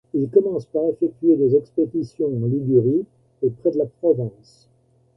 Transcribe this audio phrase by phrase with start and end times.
[0.15, 3.05] Il commence par effectuer des expéditions en Ligurie
[3.43, 4.67] et près de la Provence.